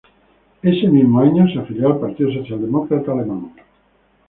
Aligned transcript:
Ese 0.63 0.87
mismo 0.87 1.19
año 1.19 1.47
se 1.53 1.59
afilió 1.59 1.89
al 1.93 1.99
Partido 1.99 2.33
Socialdemócrata 2.33 3.13
de 3.13 3.19
Alemania. 3.19 3.53